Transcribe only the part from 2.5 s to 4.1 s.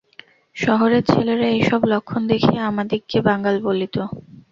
আমাদিগকে বাঙাল বলিত।